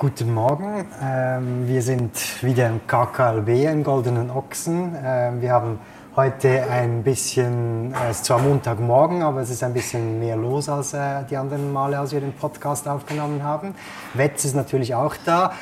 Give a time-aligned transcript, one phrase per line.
[0.00, 4.96] Guten Morgen, ähm, wir sind wieder im KKLB im Goldenen Ochsen.
[5.04, 5.78] Ähm, wir haben
[6.16, 10.70] heute ein bisschen, äh, es ist zwar Montagmorgen, aber es ist ein bisschen mehr los
[10.70, 13.74] als äh, die anderen Male, als wir den Podcast aufgenommen haben.
[14.14, 15.52] Wetz ist natürlich auch da.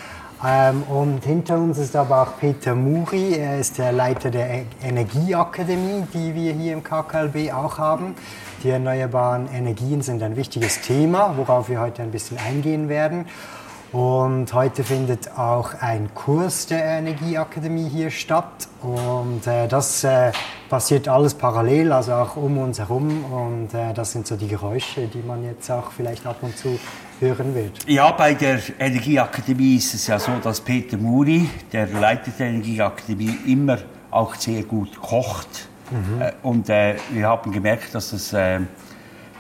[0.47, 4.67] Ähm, und hinter uns ist aber auch Peter Muri, er ist der Leiter der e
[4.85, 8.15] Energieakademie, die wir hier im KKLB auch haben.
[8.63, 13.27] Die erneuerbaren Energien sind ein wichtiges Thema, worauf wir heute ein bisschen eingehen werden.
[13.93, 18.69] Und heute findet auch ein Kurs der Energieakademie hier statt.
[18.83, 20.33] Und äh, das äh,
[20.69, 23.25] passiert alles parallel, also auch um uns herum.
[23.25, 26.79] Und äh, das sind so die Geräusche, die man jetzt auch vielleicht ab und zu
[27.19, 27.79] hören wird.
[27.87, 33.39] Ja, bei der Energieakademie ist es ja so, dass Peter Muri, der Leiter der Energieakademie,
[33.47, 33.79] immer
[34.11, 35.69] auch sehr gut kocht.
[35.91, 36.21] Mhm.
[36.21, 38.61] Äh, und äh, wir haben gemerkt, dass es äh,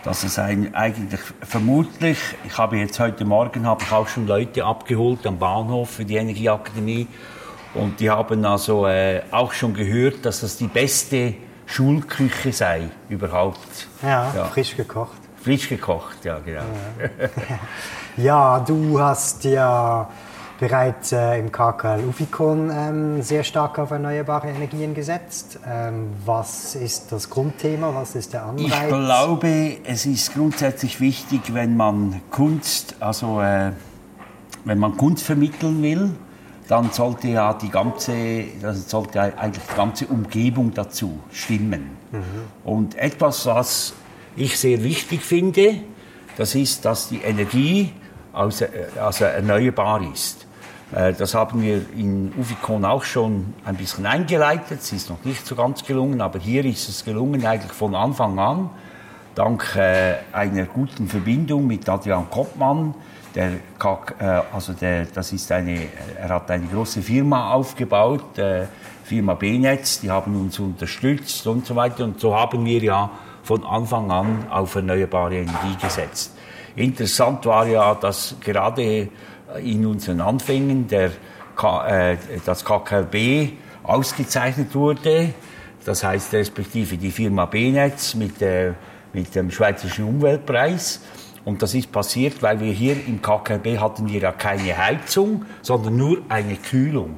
[0.04, 5.26] dass es eigentlich vermutlich, ich habe jetzt heute Morgen habe ich auch schon Leute abgeholt
[5.26, 7.08] am Bahnhof für die Energieakademie
[7.74, 11.34] und die haben also äh, auch schon gehört, dass das die beste
[11.66, 13.88] Schulküche sei überhaupt.
[14.02, 14.44] Ja, ja.
[14.46, 15.18] frisch gekocht.
[15.42, 16.62] Frisch gekocht, ja genau.
[18.16, 18.16] Ja,
[18.58, 20.08] ja du hast ja
[20.58, 25.58] bereits äh, im KKL Uficon ähm, sehr stark auf erneuerbare Energien gesetzt.
[25.66, 27.94] Ähm, was ist das Grundthema?
[27.94, 28.66] Was ist der Anreiz?
[28.66, 33.72] Ich glaube, es ist grundsätzlich wichtig, wenn man Kunst, also äh,
[34.64, 36.10] wenn man Kunst vermitteln will,
[36.66, 41.96] dann sollte ja die ganze, also sollte eigentlich die ganze Umgebung dazu stimmen.
[42.12, 42.22] Mhm.
[42.64, 43.94] Und etwas, was
[44.36, 45.76] ich sehr wichtig finde,
[46.36, 47.92] das ist, dass die Energie
[48.32, 48.66] also,
[49.00, 50.47] also erneuerbar ist.
[50.94, 54.80] Äh, das haben wir in Uficon auch schon ein bisschen eingeleitet.
[54.80, 58.38] Es ist noch nicht so ganz gelungen, aber hier ist es gelungen, eigentlich von Anfang
[58.38, 58.70] an,
[59.34, 62.94] dank äh, einer guten Verbindung mit Adrian Koppmann.
[63.34, 68.40] Der, äh, also der, das ist eine, er hat eine große Firma aufgebaut,
[69.04, 72.04] Firma B-Netz, die haben uns unterstützt und so weiter.
[72.04, 73.10] Und so haben wir ja
[73.42, 76.34] von Anfang an auf erneuerbare Energie gesetzt.
[76.76, 79.08] Interessant war ja, dass gerade
[79.62, 81.10] in unseren Anfängen der,
[81.86, 85.34] äh, das KKLB ausgezeichnet wurde.
[85.84, 88.72] Das heißt respektive die Firma B-Netz mit, äh,
[89.12, 91.00] mit dem Schweizerischen Umweltpreis.
[91.44, 95.96] Und das ist passiert, weil wir hier im KKLB hatten wir ja keine Heizung, sondern
[95.96, 97.16] nur eine Kühlung.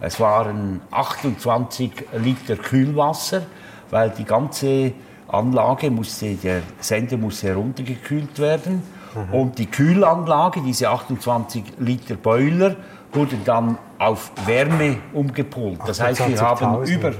[0.00, 3.42] Es waren 28 Liter Kühlwasser,
[3.90, 4.92] weil die ganze
[5.28, 8.82] Anlage musste, der Sender musste heruntergekühlt werden.
[9.16, 9.34] Mhm.
[9.34, 12.76] Und die Kühlanlage, diese 28 Liter Boiler,
[13.12, 15.80] wurden dann auf Wärme umgepolt.
[15.86, 17.12] Das heißt, wir haben über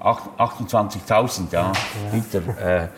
[0.00, 1.72] 28.000 ja.
[2.12, 2.40] Liter.
[2.60, 2.88] Äh,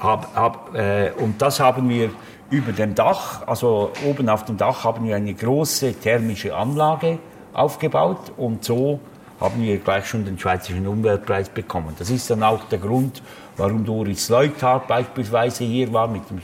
[0.00, 2.10] hab, hab, äh, und das haben wir
[2.50, 7.18] über dem Dach, also oben auf dem Dach haben wir eine große thermische Anlage
[7.52, 9.00] aufgebaut und so
[9.40, 11.94] haben wir gleich schon den Schweizerischen Umweltpreis bekommen.
[11.98, 13.22] Das ist dann auch der Grund,
[13.56, 16.40] warum Doris Leuthard beispielsweise hier war mit dem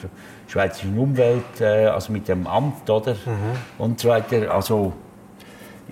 [0.46, 3.12] Schweizerischen Umwelt, äh, also mit dem Amt, oder?
[3.12, 3.56] Mhm.
[3.78, 4.52] Und so weiter.
[4.52, 4.92] Also,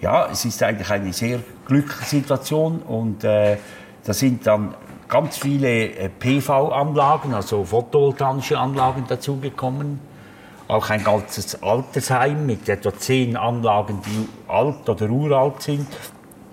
[0.01, 3.57] ja, es ist eigentlich eine sehr glückliche Situation und äh,
[4.05, 4.75] da sind dann
[5.09, 10.01] ganz viele äh, PV-Anlagen, also photovoltaische Anlagen dazugekommen.
[10.69, 15.87] Auch ein ganzes Altersheim mit etwa zehn Anlagen, die alt oder uralt sind,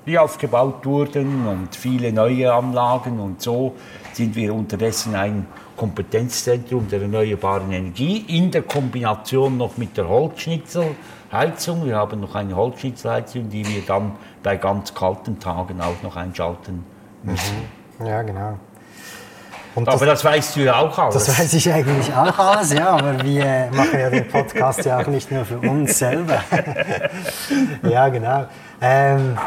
[0.06, 3.76] die aufgebaut wurden und viele neue Anlagen und so
[4.20, 5.48] sind wir unterdessen ein
[5.78, 11.86] Kompetenzzentrum der erneuerbaren Energie in der Kombination noch mit der Holzschnitzelheizung.
[11.86, 14.12] Wir haben noch eine Holzschnitzelheizung, die wir dann
[14.44, 16.84] bei ganz kalten Tagen auch noch einschalten
[17.24, 17.56] müssen.
[17.98, 18.06] Mhm.
[18.06, 18.60] Ja, genau.
[19.76, 21.14] Und aber das, das, weißt du ja auch alles.
[21.14, 25.08] Das weiß ich eigentlich auch alles, ja, aber wir machen ja den Podcast ja auch
[25.08, 26.44] nicht nur für uns selber.
[27.84, 28.48] ja, genau.
[28.82, 29.38] Ähm,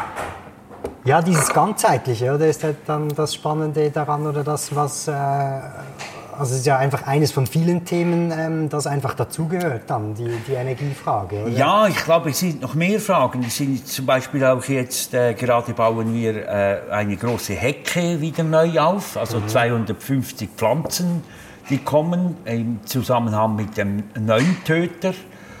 [1.05, 6.53] ja, dieses Ganzheitliche, oder ist halt dann das Spannende daran oder das, was, äh, also
[6.53, 10.53] es ist ja einfach eines von vielen Themen, ähm, das einfach dazugehört dann, die, die
[10.53, 11.49] Energiefrage, oder?
[11.49, 13.43] Ja, ich glaube, es sind noch mehr Fragen.
[13.45, 18.43] Es sind zum Beispiel auch jetzt, äh, gerade bauen wir äh, eine große Hecke wieder
[18.43, 19.47] neu auf, also mhm.
[19.49, 21.23] 250 Pflanzen,
[21.69, 25.13] die kommen im Zusammenhang mit dem Neuntöter.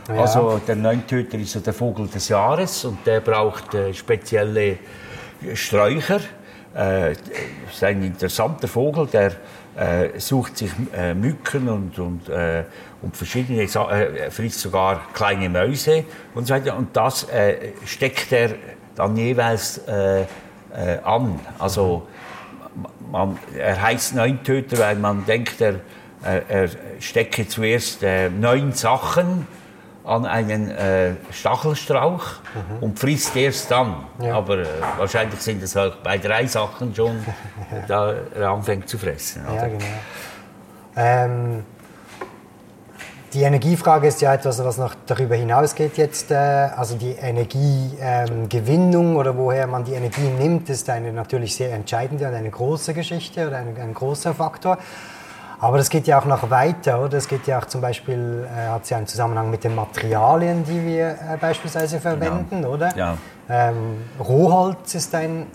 [0.07, 0.15] Ja.
[0.15, 4.77] Also der Neuntöter ist ja der Vogel des Jahres und der braucht äh, spezielle
[5.53, 6.21] Sträucher.
[6.75, 9.33] Äh, ist ein interessanter Vogel, der
[9.75, 12.63] äh, sucht sich äh, Mücken und, und, äh,
[13.01, 16.75] und verschiedene, äh, frisst sogar kleine Mäuse und so weiter.
[16.75, 18.55] Und das äh, steckt er
[18.95, 20.25] dann jeweils äh, äh,
[21.03, 21.39] an.
[21.59, 22.07] Also
[23.11, 25.75] man, er heißt Neuntöter, weil man denkt, er,
[26.23, 26.69] er
[26.99, 29.45] stecke zuerst neun Sachen
[30.05, 32.23] an einen äh, Stachelstrauch
[32.53, 32.83] mhm.
[32.83, 34.05] und frisst erst dann.
[34.21, 34.35] Ja.
[34.35, 34.65] Aber äh,
[34.97, 37.25] wahrscheinlich sind es auch bei drei Sachen schon,
[37.87, 39.45] da er anfängt zu fressen.
[39.45, 39.55] Oder?
[39.55, 39.85] Ja, genau.
[40.95, 41.63] Ähm,
[43.33, 46.29] die Energiefrage ist ja etwas, was noch darüber hinausgeht jetzt.
[46.29, 51.73] Äh, also die Energiegewinnung ähm, oder woher man die Energie nimmt, ist eine natürlich sehr
[51.73, 54.77] entscheidende und eine große Geschichte oder ein, ein großer Faktor.
[55.63, 57.17] Aber das geht ja auch noch weiter, oder?
[57.17, 60.85] Es geht ja auch zum Beispiel, äh, hat ja einen Zusammenhang mit den Materialien, die
[60.85, 62.73] wir äh, beispielsweise verwenden, genau.
[62.73, 62.93] oder?
[62.97, 63.17] Ja.
[63.49, 65.47] Ähm, Rohholz ist ein,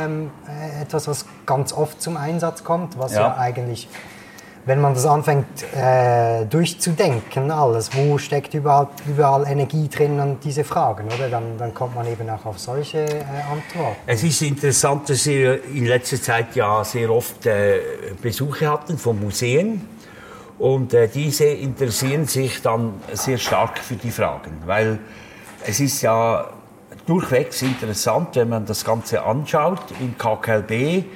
[0.00, 3.88] ähm, äh, etwas, was ganz oft zum Einsatz kommt, was ja, ja eigentlich
[4.70, 10.62] wenn man das anfängt äh, durchzudenken, alles, wo steckt überall, überall Energie drin und diese
[10.62, 11.28] Fragen, oder?
[11.28, 13.14] Dann, dann kommt man eben auch auf solche äh,
[13.50, 13.96] Antworten.
[14.06, 17.80] Es ist interessant, dass wir in letzter Zeit ja sehr oft äh,
[18.22, 19.88] Besuche hatten von Museen.
[20.60, 25.00] Und äh, diese interessieren sich dann sehr stark für die Fragen, weil
[25.66, 26.48] es ist ja
[27.06, 31.06] durchwegs interessant, wenn man das Ganze anschaut im KKLB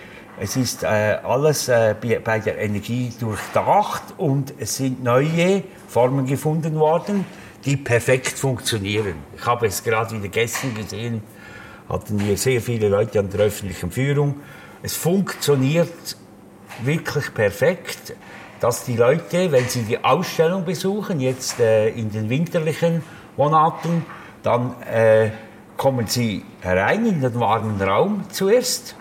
[0.41, 0.87] es ist äh,
[1.23, 1.95] alles äh,
[2.25, 7.25] bei der Energie durchdacht und es sind neue Formen gefunden worden,
[7.65, 9.15] die perfekt funktionieren.
[9.37, 11.23] Ich habe es gerade wieder gestern gesehen,
[11.89, 14.41] hatten wir sehr viele Leute an der öffentlichen Führung.
[14.83, 16.17] Es funktioniert
[16.83, 18.17] wirklich perfekt,
[18.59, 23.03] dass die Leute, wenn sie die Ausstellung besuchen, jetzt äh, in den winterlichen
[23.37, 24.05] Monaten,
[24.43, 25.31] dann äh,
[25.77, 28.97] kommen sie herein in den warmen Raum zuerst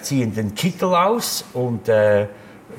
[0.00, 2.26] ziehen den Kittel aus und äh,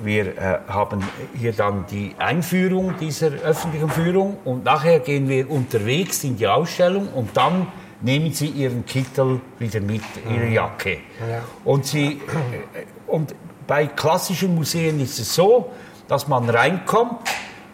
[0.04, 1.04] wir äh, haben
[1.36, 7.10] hier dann die Einführung dieser öffentlichen Führung und nachher gehen wir unterwegs in die Ausstellung
[7.10, 7.68] und dann
[8.02, 10.54] nehmen Sie Ihren Kittel wieder mit, Ihre mhm.
[10.54, 10.98] Jacke.
[11.30, 11.42] Ja.
[11.66, 13.36] Und, Sie, äh, und
[13.68, 15.72] bei klassischen Museen ist es so,
[16.08, 17.20] dass man reinkommt,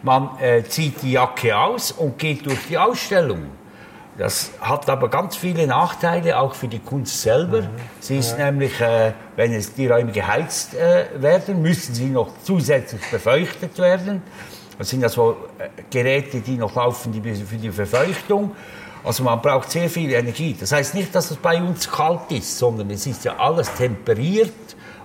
[0.02, 3.46] man äh, zieht die Jacke aus und geht durch die Ausstellung.
[4.18, 7.62] Das hat aber ganz viele Nachteile, auch für die Kunst selber.
[7.62, 7.68] Mhm.
[8.00, 8.50] Sie ist ja.
[8.50, 14.22] nämlich, äh, wenn es die Räume geheizt äh, werden, müssen sie noch zusätzlich befeuchtet werden.
[14.78, 15.36] Das sind also
[15.90, 18.52] Geräte, die noch laufen die, für die Verfeuchtung.
[19.04, 20.56] Also man braucht sehr viel Energie.
[20.58, 24.52] Das heißt nicht, dass es bei uns kalt ist, sondern es ist ja alles temperiert,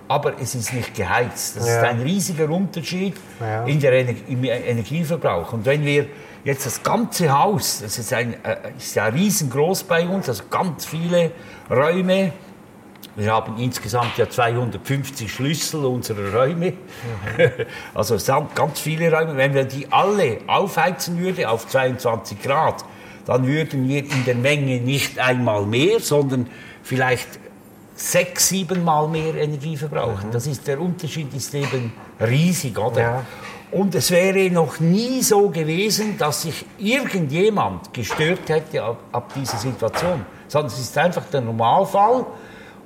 [0.08, 1.56] aber es ist nicht geheizt.
[1.56, 1.76] Das ja.
[1.76, 3.64] ist ein riesiger Unterschied ja.
[3.64, 5.52] in der Ener im Energieverbrauch.
[5.52, 6.06] Und wenn wir
[6.44, 10.84] jetzt das ganze Haus, das ist, ein, äh, ist ja riesengroß bei uns, also ganz
[10.84, 11.32] viele
[11.70, 12.32] Räume.
[13.14, 16.72] Wir haben insgesamt ja 250 Schlüssel unserer Räume.
[16.72, 16.76] Mhm.
[17.94, 18.16] Also
[18.54, 19.36] ganz viele Räume.
[19.36, 22.84] Wenn wir die alle aufheizen würden auf 22 Grad,
[23.26, 26.48] dann würden wir in der Menge nicht einmal mehr, sondern
[26.82, 27.28] vielleicht
[27.94, 30.28] sechs, sieben Mal mehr Energie verbrauchen.
[30.28, 30.32] Mhm.
[30.32, 33.00] Das ist, der Unterschied ist eben riesig, oder?
[33.00, 33.24] Ja.
[33.70, 39.56] Und es wäre noch nie so gewesen, dass sich irgendjemand gestört hätte ab, ab dieser
[39.56, 40.26] Situation.
[40.46, 42.26] Sondern es ist einfach der Normalfall.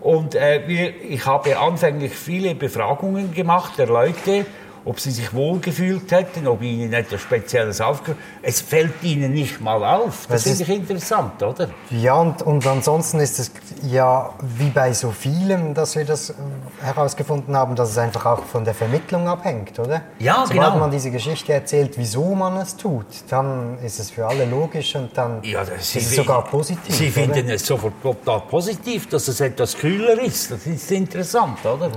[0.00, 4.46] Und äh, wir, ich habe anfänglich viele Befragungen gemacht der Leute
[4.86, 9.82] ob sie sich wohlgefühlt hätten, ob ihnen etwas Spezielles aufgehört Es fällt ihnen nicht mal
[9.84, 10.26] auf.
[10.28, 11.68] Das, das finde ich interessant, oder?
[11.90, 13.50] Ja, und, und ansonsten ist es
[13.82, 16.34] ja wie bei so vielem, dass wir das äh,
[16.82, 20.02] herausgefunden haben, dass es einfach auch von der Vermittlung abhängt, oder?
[20.20, 20.78] Ja, Sobald genau.
[20.78, 25.18] man diese Geschichte erzählt, wieso man es tut, dann ist es für alle logisch und
[25.18, 26.94] dann ja, ist es sogar positiv.
[26.94, 27.12] Sie oder?
[27.12, 30.52] finden es sofort total positiv, dass es etwas kühler ist.
[30.52, 31.90] Das ist interessant, oder?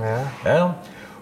[0.44, 0.50] Ja.
[0.52, 0.76] ja.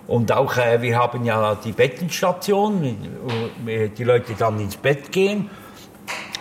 [0.09, 5.50] Und auch, äh, wir haben ja die Bettenstation, wo die Leute dann ins Bett gehen.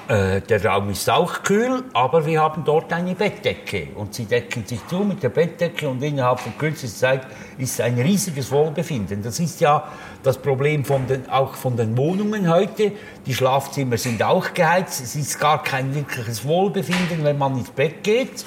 [0.08, 3.90] Äh, der Raum ist auch kühl, aber wir haben dort eine Bettdecke.
[3.96, 8.00] Und sie decken sich zu mit der Bettdecke und innerhalb von kürzester Zeit ist ein
[8.00, 9.22] riesiges Wohlbefinden.
[9.22, 9.84] Das ist ja
[10.24, 12.94] das Problem von den, auch von den Wohnungen heute.
[13.26, 15.04] Die Schlafzimmer sind auch geheizt.
[15.04, 18.46] Es ist gar kein wirkliches Wohlbefinden, wenn man ins Bett geht.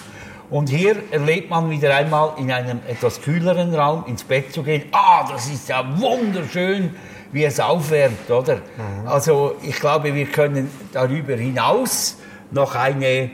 [0.51, 4.85] Und hier erlebt man wieder einmal in einem etwas kühleren Raum ins Bett zu gehen.
[4.91, 6.95] Ah, das ist ja wunderschön,
[7.33, 8.57] wie es aufwärmt, oder?
[8.57, 9.07] Mhm.
[9.07, 12.17] Also ich glaube, wir können darüber hinaus
[12.51, 13.31] noch eine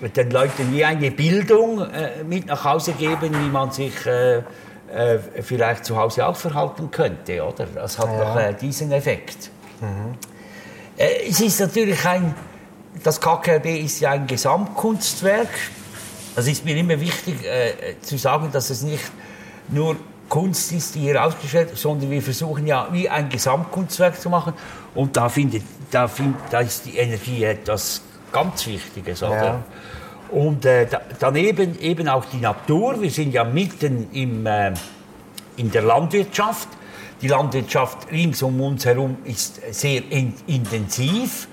[0.00, 5.18] den Leuten wie eine Bildung äh, mit nach Hause geben, wie man sich äh, äh,
[5.42, 7.66] vielleicht zu Hause auch verhalten könnte, oder?
[7.66, 8.24] Das hat ja.
[8.24, 9.50] noch äh, diesen Effekt.
[9.80, 10.14] Mhm.
[10.96, 12.34] Äh, es ist natürlich ein,
[13.04, 15.50] das KKB ist ja ein Gesamtkunstwerk
[16.36, 19.10] das ist mir immer wichtig äh, zu sagen, dass es nicht
[19.68, 19.96] nur
[20.28, 24.54] Kunst ist, die hier ausgestellt, sondern wir versuchen ja wie ein Gesamtkunstwerk zu machen.
[24.94, 29.44] Und da findet, da, find, da ist die Energie etwas ganz Wichtiges, oder?
[29.44, 29.64] Ja.
[30.30, 33.02] Und äh, da, daneben eben auch die Natur.
[33.02, 34.72] Wir sind ja mitten im, äh,
[35.56, 36.68] in der Landwirtschaft.
[37.20, 41.48] Die Landwirtschaft rings um uns herum ist sehr in, intensiv.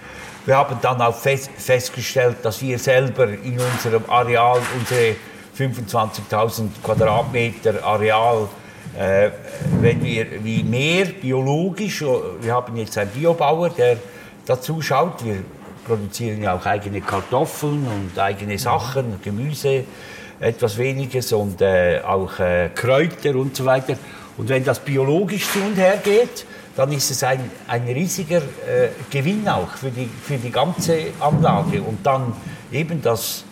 [0.48, 5.18] Wir haben dann auch fest, festgestellt, dass wir selber in unserem Areal, unsere
[5.60, 8.48] 25.000 Quadratmeter Areal,
[8.98, 9.30] äh,
[9.82, 13.98] wenn wir wie mehr biologisch, wir haben jetzt einen Biobauer, der
[14.46, 15.44] dazu schaut, wir
[15.86, 19.84] produzieren ja auch eigene Kartoffeln und eigene Sachen, Gemüse,
[20.39, 23.98] etwas weniges und äh, auch äh, Kräuter und so weiter.
[24.38, 26.46] Und wenn das biologisch zu und her geht,
[26.77, 31.81] dann ist es ein, ein riesiger äh, Gewinn auch für die, für die ganze Anlage.
[31.81, 32.34] Und dann
[32.72, 33.43] eben das,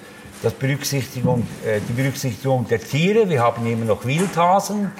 [0.43, 3.27] das Berücksichtigung, äh, die Berücksichtigung der Tiere.
[3.27, 4.91] Wir haben immer noch Wildhasen.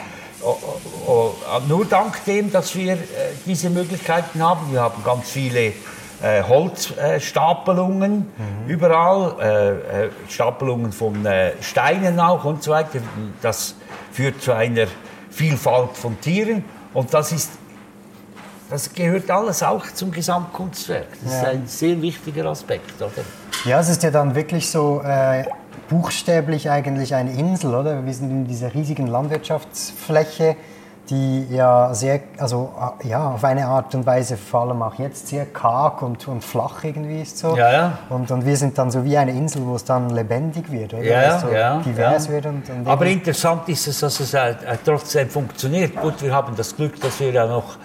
[0.42, 1.34] Oh, oh, oh,
[1.68, 2.98] nur dank dem, dass wir äh,
[3.46, 4.72] diese Möglichkeiten haben.
[4.72, 5.74] Wir haben ganz viele
[6.24, 8.68] äh, Holzstapelungen mhm.
[8.68, 13.02] überall, äh, äh, Stapelungen von äh, Steinen auch und so weiter.
[13.44, 13.76] Das
[14.12, 14.88] führt zu einer
[15.30, 16.64] Vielfalt von Tieren
[16.96, 17.52] und das ist
[18.70, 21.08] das gehört alles auch zum Gesamtkunstwerk.
[21.24, 21.40] Das ja.
[21.40, 23.24] ist ein sehr wichtiger Aspekt, oder?
[23.66, 25.46] Ja, es ist ja dann wirklich so äh,
[25.90, 28.06] buchstäblich eigentlich eine Insel, oder?
[28.06, 30.56] Wir sind in dieser riesigen Landwirtschaftsfläche
[31.10, 32.72] die ja sehr, also
[33.04, 36.44] äh, ja, auf eine Art und Weise vor allem auch jetzt sehr karg und, und
[36.44, 37.56] flach irgendwie ist so.
[37.56, 37.98] Ja, ja.
[38.10, 41.04] Und, und wir sind dann so wie eine Insel, wo es dann lebendig wird, oder?
[41.04, 42.34] Ja, so ja, divers ja.
[42.34, 42.46] wird.
[42.48, 45.96] Und, und Aber interessant ist es, dass es äh, äh, trotzdem funktioniert.
[45.96, 47.78] Gut, wir haben das Glück, dass wir ja noch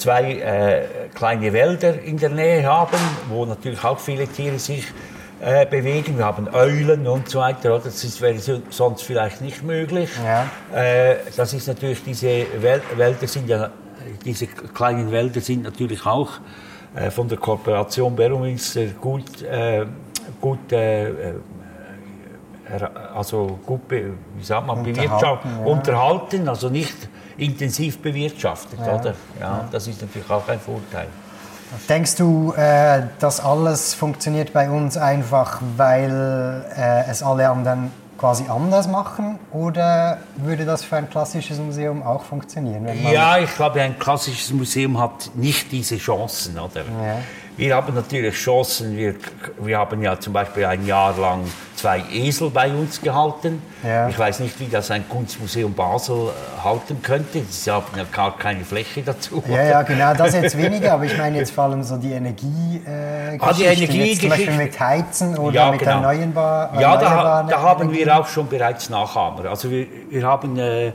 [0.00, 4.86] zwei äh, kleine Wälder in der Nähe haben, wo natürlich auch viele Tiere sich
[5.40, 6.18] äh, bewegen.
[6.18, 7.74] Wir haben Eulen und so weiter.
[7.74, 7.84] Oder?
[7.84, 8.38] Das ist, wäre
[8.70, 10.10] sonst vielleicht nicht möglich.
[10.24, 10.46] Ja.
[10.76, 13.70] Äh, das ist natürlich, diese Wel Wälder sind ja,
[14.24, 16.30] diese kleinen Wälder sind natürlich auch
[16.94, 19.86] äh, von der Kooperation Berumünster gut, äh,
[20.40, 21.34] gut äh,
[23.14, 25.64] also gut, wie sagt man, bewirtschaftet, ja.
[25.64, 27.08] unterhalten, also nicht
[27.40, 28.94] intensiv bewirtschaftet, ja.
[28.94, 29.14] oder?
[29.40, 31.08] Ja, das ist natürlich auch ein Vorteil.
[31.88, 38.44] Denkst du, äh, das alles funktioniert bei uns einfach, weil äh, es alle anderen quasi
[38.48, 39.38] anders machen?
[39.52, 42.86] Oder würde das für ein klassisches Museum auch funktionieren?
[43.10, 46.58] ja, ich glaube, ein klassisches Museum hat nicht diese Chancen.
[46.58, 46.80] Oder?
[46.80, 47.18] Ja.
[47.60, 48.96] Wir haben natürlich Chancen.
[48.96, 49.16] Wir,
[49.58, 51.44] wir haben ja zum Beispiel ein Jahr lang
[51.76, 53.60] zwei Esel bei uns gehalten.
[53.84, 54.08] Ja.
[54.08, 57.42] Ich weiß nicht, wie das ein Kunstmuseum Basel äh, halten könnte.
[57.50, 59.44] Sie haben ja gar keine Fläche dazu.
[59.46, 60.94] Ja, ja, genau, das jetzt weniger.
[60.94, 62.80] Aber ich meine jetzt vor allem so die Energie.
[62.86, 65.96] Äh, ah, die Energie zum Beispiel mit Heizen oder ja, mit genau.
[65.96, 69.50] erneuerbar, Ja, da, da haben wir auch schon bereits Nachahmer.
[69.50, 70.58] Also wir, wir haben...
[70.58, 70.92] Äh,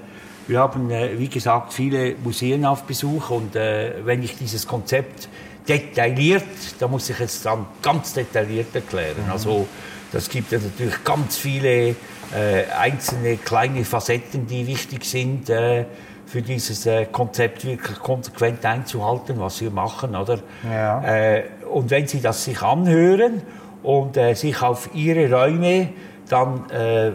[0.47, 5.27] wir haben, äh, wie gesagt, viele Museen auf Besuch und äh, wenn ich dieses Konzept
[5.67, 6.43] detailliert,
[6.79, 9.25] da muss ich es dann ganz detailliert erklären.
[9.25, 9.31] Mhm.
[9.31, 9.67] Also
[10.11, 11.95] das gibt ja natürlich ganz viele
[12.33, 15.85] äh, einzelne kleine Facetten, die wichtig sind äh,
[16.25, 20.39] für dieses äh, Konzept wirklich konsequent einzuhalten, was wir machen, oder?
[20.63, 21.03] Ja.
[21.03, 23.41] Äh, und wenn Sie das sich anhören
[23.83, 25.89] und äh, sich auf Ihre Räume
[26.29, 27.11] dann äh,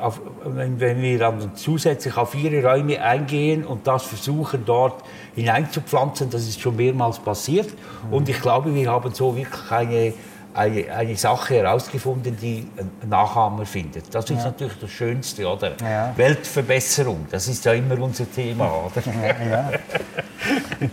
[0.00, 5.02] auf, wenn, wenn, wir dann zusätzlich auf ihre Räume eingehen und das versuchen dort
[5.34, 7.68] hineinzupflanzen, das ist schon mehrmals passiert.
[8.06, 8.12] Mhm.
[8.12, 10.14] Und ich glaube, wir haben so wirklich eine,
[10.54, 14.14] eine, eine Sache herausgefunden, die ein Nachahmer findet.
[14.14, 14.44] Das ist ja.
[14.44, 15.72] natürlich das Schönste, oder?
[15.80, 16.12] Ja.
[16.16, 19.02] Weltverbesserung, das ist ja immer unser Thema, oder?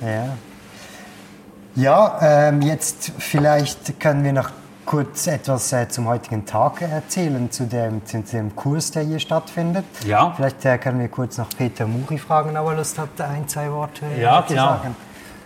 [0.02, 0.38] Ja, ja.
[1.76, 4.52] ja ähm, jetzt vielleicht können wir noch
[4.90, 9.86] kurz etwas äh, zum heutigen Tag erzählen, zu dem, zu dem Kurs, der hier stattfindet.
[10.04, 10.34] Ja.
[10.36, 13.72] Vielleicht äh, können wir kurz noch Peter Muri fragen, ob er Lust hat, ein, zwei
[13.72, 14.66] Worte ja, zu genau.
[14.66, 14.96] sagen.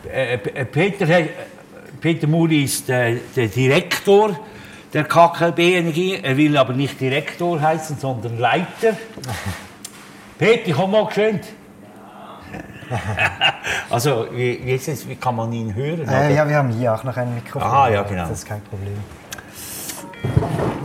[0.09, 1.27] Äh, äh Peter, äh,
[2.00, 4.39] Peter Muri ist äh, der Direktor
[4.93, 6.19] der KKB Energie.
[6.23, 8.95] Er will aber nicht Direktor heißen, sondern Leiter.
[10.38, 11.41] Peter, komm mal schön.
[13.89, 16.07] also, wie, wie, kann man ihn hören?
[16.07, 17.69] Äh, ja, wir haben hier auch noch ein Mikrofon.
[17.69, 18.21] Aha, ja, genau.
[18.29, 18.95] Das ist kein Problem.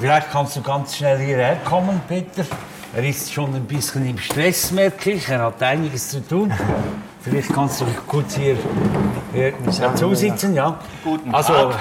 [0.00, 2.44] Vielleicht kannst du ganz schnell hierher kommen, Peter.
[2.94, 5.28] Er ist schon ein bisschen im Stress, merke ich.
[5.28, 6.52] Er hat einiges zu tun.
[7.20, 8.56] Vielleicht kannst du kurz hier,
[9.32, 10.78] hier dazu sitzen, ja.
[11.02, 11.72] Guten also,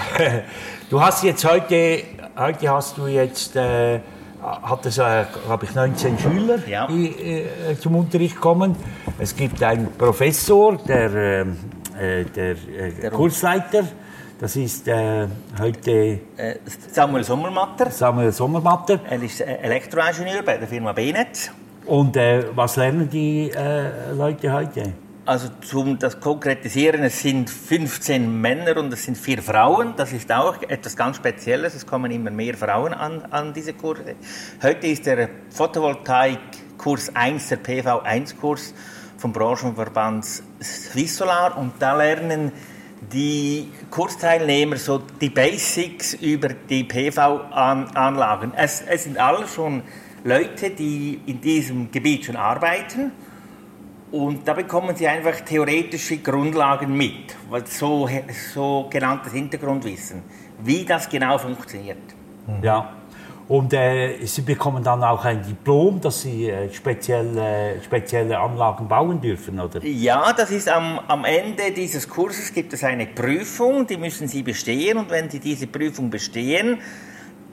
[0.89, 2.03] du hast jetzt heute,
[2.35, 3.99] heute hast du jetzt, äh,
[4.41, 6.87] hat es, äh, habe ich 19 Schüler, ja.
[6.87, 8.75] die äh, zum Unterricht kommen.
[9.19, 13.83] Es gibt einen Professor, der, äh, äh der, äh, der Kursleiter.
[14.39, 15.27] Das ist äh,
[15.59, 16.55] heute äh,
[16.91, 17.89] Samuel Sommermatter.
[17.89, 18.99] Samuel Sommermatter.
[19.09, 21.51] Er ist äh, Elektroingenieur bei der Firma Benet.
[21.87, 24.93] Und äh, was lernen die äh, Leute heute?
[25.25, 29.95] Also zum das konkretisieren, es sind 15 Männer und es sind vier Frauen.
[29.97, 31.73] Das ist auch etwas ganz Spezielles.
[31.73, 34.15] Es kommen immer mehr Frauen an, an diese Kurse.
[34.61, 38.75] Heute ist der Photovoltaik-Kurs 1, der PV1-Kurs
[39.17, 40.25] vom Branchenverband
[40.61, 42.51] Swiss Solar und da lernen
[43.01, 48.53] die Kursteilnehmer so die Basics über die PV-Anlagen.
[48.55, 49.83] Es, es sind alle schon
[50.23, 53.11] Leute, die in diesem Gebiet schon arbeiten.
[54.11, 57.35] Und da bekommen sie einfach theoretische Grundlagen mit,
[57.65, 58.09] so,
[58.53, 60.23] so genanntes Hintergrundwissen,
[60.63, 61.97] wie das genau funktioniert.
[62.61, 62.93] Ja,
[63.49, 69.21] und äh, Sie bekommen dann auch ein Diplom, dass Sie äh, spezielle, spezielle Anlagen bauen
[69.21, 69.81] dürfen, oder?
[69.85, 74.43] Ja, das ist am, am Ende dieses Kurses gibt es eine Prüfung, die müssen Sie
[74.43, 74.97] bestehen.
[74.97, 76.79] Und wenn Sie diese Prüfung bestehen,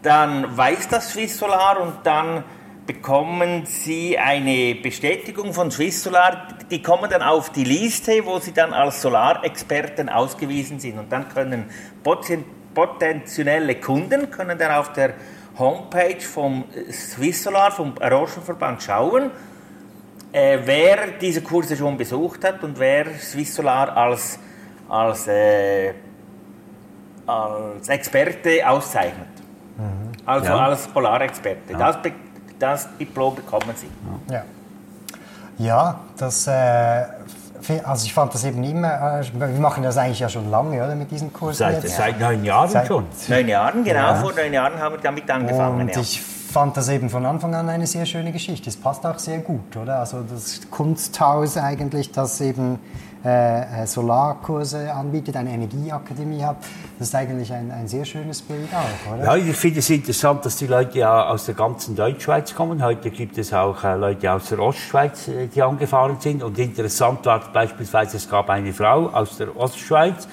[0.02, 2.42] dann weiß das Swiss Solar und dann
[2.86, 6.48] bekommen Sie eine Bestätigung von Swiss Solar.
[6.72, 10.98] Die kommen dann auf die Liste, wo Sie dann als Solarexperten ausgewiesen sind.
[10.98, 11.66] Und dann können
[12.74, 15.14] potenzielle Kunden können dann auf der
[15.58, 19.30] Homepage vom Swiss Solar, vom Orangenverband schauen,
[20.32, 24.38] äh, wer diese Kurse schon besucht hat und wer Swiss Solar als,
[24.88, 25.92] als, äh,
[27.26, 29.28] als Experte auszeichnet.
[29.76, 30.12] Mhm.
[30.26, 30.56] Also ja.
[30.56, 31.72] als Polarexperte.
[31.72, 31.78] Ja.
[31.78, 31.98] Das,
[32.58, 33.88] das Diplom bekommen Sie.
[34.32, 34.44] Ja,
[35.58, 37.04] ja das äh,
[37.84, 40.94] also ich fand das eben immer, äh, wir machen das eigentlich ja schon lange, oder,
[40.94, 41.96] mit diesen Kursen Seit, jetzt.
[41.96, 43.06] seit neun Jahren seit, schon.
[43.28, 44.14] Neun Jahren, genau, ja.
[44.14, 45.80] vor neun Jahren haben wir damit angefangen.
[45.80, 46.00] Und ja.
[46.00, 46.20] ich
[46.54, 48.70] fand das eben von Anfang an eine sehr schöne Geschichte.
[48.70, 49.98] Es passt auch sehr gut, oder?
[49.98, 52.78] Also das Kunsthaus eigentlich, das eben
[53.24, 56.58] äh, äh, Solarkurse anbietet, eine Energieakademie hat.
[56.96, 59.24] Das ist eigentlich ein, ein sehr schönes Bild auch, oder?
[59.24, 62.84] Ja, ich finde es interessant, dass die Leute ja aus der ganzen Deutschschweiz kommen.
[62.84, 66.44] Heute gibt es auch äh, Leute aus der Ostschweiz, äh, die angefahren sind.
[66.44, 70.28] Und interessant war beispielsweise, es gab eine Frau aus der Ostschweiz,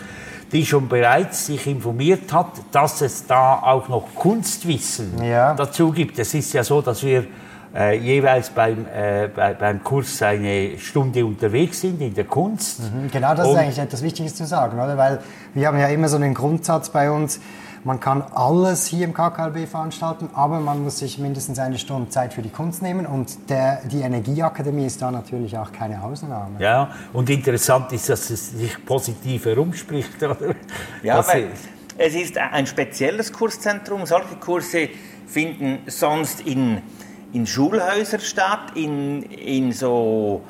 [0.51, 5.53] die schon bereits sich informiert hat, dass es da auch noch Kunstwissen ja.
[5.53, 6.19] dazu gibt.
[6.19, 7.25] Es ist ja so, dass wir
[7.73, 12.81] äh, jeweils beim, äh, bei, beim Kurs eine Stunde unterwegs sind in der Kunst.
[12.81, 14.97] Mhm, genau, das Und ist eigentlich etwas Wichtiges zu sagen, oder?
[14.97, 15.19] Weil
[15.53, 17.39] wir haben ja immer so einen Grundsatz bei uns,
[17.83, 22.33] man kann alles hier im KKLB veranstalten, aber man muss sich mindestens eine Stunde Zeit
[22.33, 26.59] für die Kunst nehmen und der, die Energieakademie ist da natürlich auch keine Ausnahme.
[26.59, 30.21] Ja, und interessant ist, dass es sich positiv herumspricht.
[30.21, 30.55] Oder?
[31.03, 31.49] Ja, weil
[31.97, 34.05] es ist ein spezielles Kurszentrum.
[34.05, 34.89] Solche Kurse
[35.27, 36.81] finden sonst in
[37.33, 40.41] in Schulhäusern statt, in, in so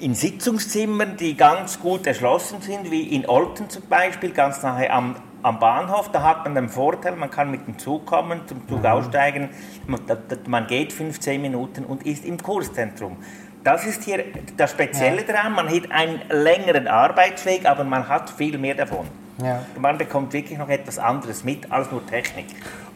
[0.00, 5.16] in Sitzungszimmern, die ganz gut erschlossen sind, wie in Olten zum Beispiel, ganz nahe am,
[5.42, 6.10] am Bahnhof.
[6.10, 8.86] Da hat man den Vorteil, man kann mit dem Zug kommen, zum Zug mhm.
[8.86, 9.48] aussteigen,
[9.86, 10.00] man,
[10.46, 13.16] man, geht 15 Minuten und ist im Kurszentrum.
[13.64, 14.24] Das ist hier
[14.56, 15.32] das Spezielle ja.
[15.32, 19.06] daran, man hat einen längeren Arbeitsweg, aber man hat viel mehr davon.
[19.42, 19.64] Ja.
[19.78, 22.46] Man bekommt wirklich noch etwas anderes mit als nur Technik.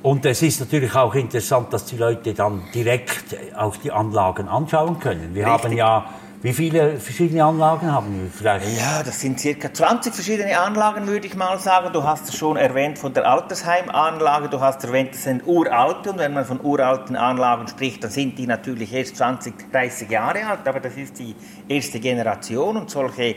[0.02, 5.00] Und es ist natürlich auch interessant, dass die Leute dann direkt auch die Anlagen anschauen
[5.00, 5.34] können.
[5.34, 5.64] Wir Richtig.
[5.64, 6.08] haben ja
[6.42, 8.78] wie viele verschiedene Anlagen haben wir vielleicht?
[8.78, 11.92] Ja, das sind circa 20 verschiedene Anlagen, würde ich mal sagen.
[11.92, 16.12] Du hast es schon erwähnt von der Altersheimanlage, du hast erwähnt, das sind uralte.
[16.12, 20.46] Und wenn man von uralten Anlagen spricht, dann sind die natürlich erst 20, 30 Jahre
[20.46, 20.68] alt.
[20.68, 21.34] Aber das ist die
[21.68, 23.36] erste Generation und solche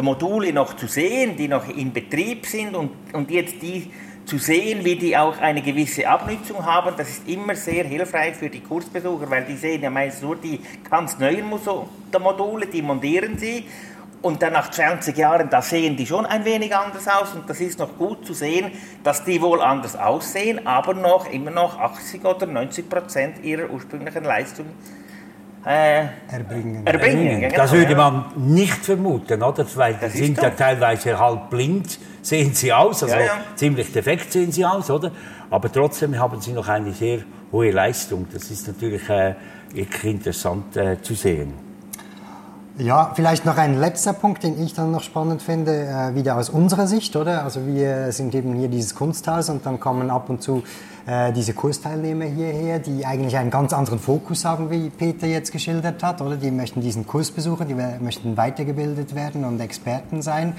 [0.00, 3.90] Module noch zu sehen, die noch in Betrieb sind und, und jetzt die
[4.30, 6.94] zu sehen, wie die auch eine gewisse Abnutzung haben.
[6.96, 10.60] Das ist immer sehr hilfreich für die Kursbesucher, weil die sehen ja meist nur die
[10.88, 13.66] ganz neuen Module, die montieren sie.
[14.22, 17.58] Und dann nach 20 Jahren, da sehen die schon ein wenig anders aus und das
[17.58, 18.70] ist noch gut zu sehen,
[19.02, 24.22] dass die wohl anders aussehen, aber noch immer noch 80 oder 90 Prozent ihrer ursprünglichen
[24.22, 24.66] Leistung
[25.64, 26.86] äh, erbringen.
[26.86, 27.40] erbringen.
[27.40, 29.66] Genau, das würde man nicht vermuten, oder?
[29.74, 33.32] Weil die sind ja teilweise halb blind, sehen sie aus, also ja, ja.
[33.54, 35.12] ziemlich defekt sehen sie aus, oder?
[35.50, 38.26] Aber trotzdem haben sie noch eine sehr hohe Leistung.
[38.32, 39.34] Das ist natürlich äh,
[39.74, 41.70] interessant äh, zu sehen.
[42.78, 46.48] Ja, vielleicht noch ein letzter Punkt, den ich dann noch spannend finde, äh, wieder aus
[46.48, 47.44] unserer Sicht, oder?
[47.44, 50.62] Also wir sind eben hier dieses Kunsthaus und dann kommen ab und zu
[51.06, 56.02] äh, diese Kursteilnehmer hierher, die eigentlich einen ganz anderen Fokus haben, wie Peter jetzt geschildert
[56.02, 56.36] hat, oder?
[56.36, 60.54] Die möchten diesen Kurs besuchen, die möchten weitergebildet werden und Experten sein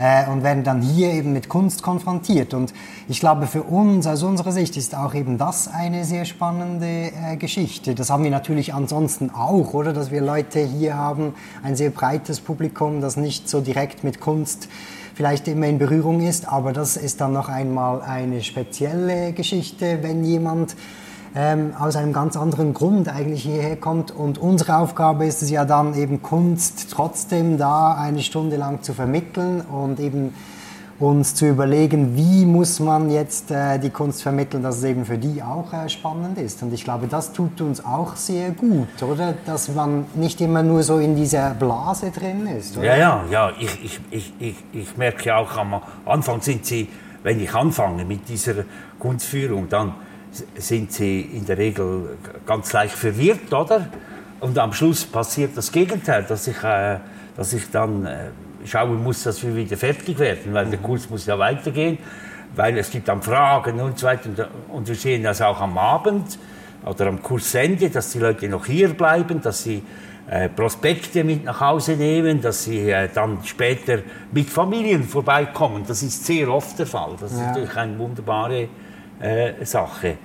[0.00, 2.54] äh, und werden dann hier eben mit Kunst konfrontiert.
[2.54, 2.72] Und
[3.06, 7.36] ich glaube, für uns aus unserer Sicht ist auch eben das eine sehr spannende äh,
[7.36, 7.94] Geschichte.
[7.94, 9.92] Das haben wir natürlich ansonsten auch, oder?
[9.92, 14.68] Dass wir Leute hier haben, ein sehr breites Publikum, das nicht so direkt mit Kunst
[15.14, 20.24] vielleicht immer in Berührung ist, aber das ist dann noch einmal eine spezielle Geschichte, wenn
[20.24, 20.76] jemand
[21.34, 24.10] ähm, aus einem ganz anderen Grund eigentlich hierher kommt.
[24.10, 28.94] Und unsere Aufgabe ist es ja dann eben Kunst trotzdem da eine Stunde lang zu
[28.94, 30.34] vermitteln und eben
[31.00, 35.16] uns zu überlegen, wie muss man jetzt äh, die Kunst vermitteln, dass es eben für
[35.16, 36.62] die auch äh, spannend ist.
[36.62, 39.34] Und ich glaube, das tut uns auch sehr gut, oder?
[39.46, 42.76] Dass man nicht immer nur so in dieser Blase drin ist.
[42.76, 42.86] Oder?
[42.86, 43.52] Ja, ja, ja.
[43.58, 46.88] Ich, ich, ich, ich, ich merke auch am Anfang sind sie,
[47.22, 48.64] wenn ich anfange mit dieser
[48.98, 49.94] Kunstführung, dann
[50.56, 52.16] sind sie in der Regel
[52.46, 53.86] ganz leicht verwirrt, oder?
[54.40, 56.98] Und am Schluss passiert das Gegenteil, dass ich, äh,
[57.36, 58.18] dass ich dann äh,
[58.64, 61.98] schauen muss, dass wir wieder fertig werden, weil der Kurs muss ja weitergehen,
[62.54, 64.48] weil es gibt dann Fragen und so weiter.
[64.68, 66.38] Und wir sehen das auch am Abend
[66.84, 69.82] oder am Kursende, dass die Leute noch hier bleiben, dass sie
[70.28, 73.98] äh, Prospekte mit nach Hause nehmen, dass sie äh, dann später
[74.32, 75.84] mit Familien vorbeikommen.
[75.86, 77.16] Das ist sehr oft der Fall.
[77.20, 78.68] Das ist natürlich eine wunderbare
[79.20, 80.18] äh, Sache.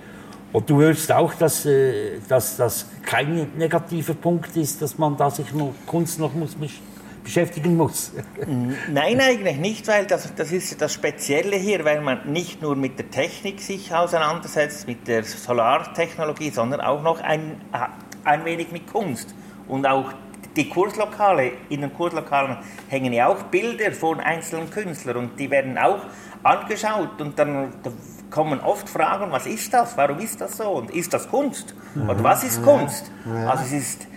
[0.54, 5.30] Und du hörst auch, dass, äh, dass das kein negativer Punkt ist, dass man da
[5.30, 6.56] sich noch Kunst noch muss
[7.26, 8.14] beschäftigen muss.
[8.90, 12.98] Nein, eigentlich nicht, weil das, das ist das Spezielle hier, weil man nicht nur mit
[13.00, 17.60] der Technik sich auseinandersetzt, mit der Solartechnologie, sondern auch noch ein,
[18.24, 19.36] ein wenig mit Kunst.
[19.68, 20.14] Und auch
[20.56, 25.78] die Kurslokale, in den Kurslokalen hängen ja auch Bilder von einzelnen Künstlern und die werden
[25.78, 26.00] auch
[26.44, 27.74] angeschaut und dann
[28.30, 32.24] kommen oft Fragen, was ist das, warum ist das so und ist das Kunst oder
[32.24, 33.12] was ist Kunst?
[33.48, 34.08] Also es ist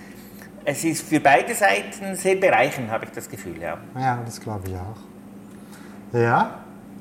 [0.64, 3.79] es ist für beide Seiten sehr bereichernd, habe ich das Gefühl, ja.
[3.99, 6.18] Ja, das glaube ich auch.
[6.18, 6.51] Ja,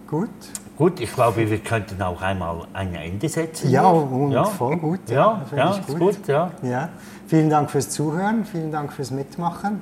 [0.08, 0.30] gut.
[0.78, 3.70] Gut, ich glaube, wir könnten auch einmal ein Ende setzen.
[3.70, 4.46] Ja, und ja.
[4.46, 5.02] voll gut.
[5.10, 6.00] Ja, ja, ja gut.
[6.00, 6.28] gut.
[6.28, 6.52] ja.
[6.62, 6.90] ja.
[7.28, 9.82] Vielen Dank fürs Zuhören, vielen Dank fürs Mitmachen.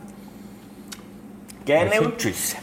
[1.66, 2.56] Gerne und tschüss.